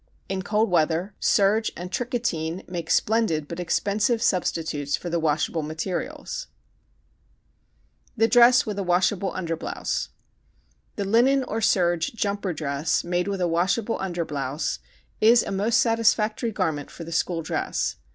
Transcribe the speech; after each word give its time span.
In 0.27 0.41
cold 0.41 0.71
weather 0.71 1.13
serge 1.19 1.71
and 1.77 1.91
tricatine 1.91 2.67
make 2.67 2.89
splendid 2.89 3.47
but 3.47 3.59
expensive 3.59 4.19
substitutes 4.23 4.95
for 4.95 5.11
the 5.11 5.19
washable 5.19 5.61
materials. 5.61 6.47
[Illustration: 8.17 8.17
APPROPRIATE 8.17 8.17
SCHOOL 8.17 8.17
DRESSES] 8.17 8.17
The 8.17 8.27
Dress 8.27 8.65
with 8.65 8.79
a 8.79 8.89
Washable 8.89 9.31
Underblouse 9.33 10.07
The 10.95 11.05
linen 11.05 11.43
or 11.43 11.61
serge 11.61 12.13
jumper 12.15 12.51
dress, 12.53 13.03
made 13.03 13.27
with 13.27 13.41
a 13.41 13.47
washable 13.47 13.99
underblouse, 13.99 14.79
is 15.19 15.43
a 15.43 15.51
most 15.51 15.79
satisfactory 15.79 16.51
garment 16.51 16.89
for 16.89 17.03
the 17.03 17.11
school 17.11 17.43
dress. 17.43 17.97